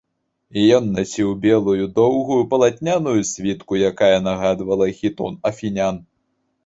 Ён 0.75 0.87
насіў 0.93 1.29
белую 1.43 1.85
доўгую 1.99 2.39
палатняную 2.53 3.15
світку, 3.33 3.73
якая 3.91 4.17
нагадвала 4.29 4.87
хітон 5.01 5.39
афінян. 5.51 6.01